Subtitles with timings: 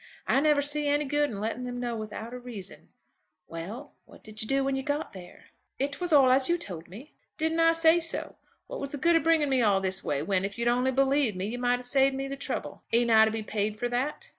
[0.25, 2.89] I never see any good in letting them know without a reason.
[3.45, 6.87] Well; what did you do when you got there?" "It was all as you told
[6.87, 8.35] me." "Didn't I say so?
[8.65, 11.37] What was the good of bringing me all this way, when, if you'd only believed
[11.37, 12.83] me, you might have saved me the trouble.
[12.91, 14.29] Ain't I to be paid for that?"